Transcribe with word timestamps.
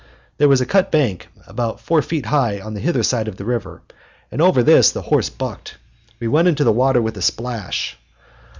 There 0.39 0.47
was 0.49 0.61
a 0.61 0.65
cut 0.65 0.91
bank 0.91 1.27
about 1.45 1.79
four 1.79 2.01
feet 2.01 2.25
high 2.25 2.59
on 2.59 2.73
the 2.73 2.79
hither 2.79 3.03
side 3.03 3.27
of 3.27 3.35
the 3.37 3.45
river, 3.45 3.83
and 4.31 4.41
over 4.41 4.63
this 4.63 4.91
the 4.91 5.03
horse 5.03 5.29
bucked. 5.29 5.75
We 6.19 6.27
went 6.27 6.47
into 6.47 6.63
the 6.63 6.71
water 6.73 7.03
with 7.03 7.17
a 7.17 7.21
splash. 7.21 7.95